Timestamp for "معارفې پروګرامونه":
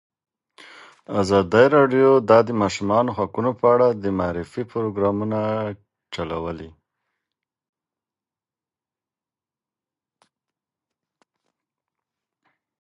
4.17-5.39